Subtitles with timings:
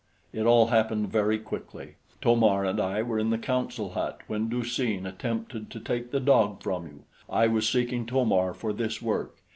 [0.33, 1.93] It all happened very quickly.
[2.23, 6.09] To mar and I were in the council hut when Du seen attempted to take
[6.09, 7.03] the dog from you.
[7.29, 9.35] I was seeking To mar for this work.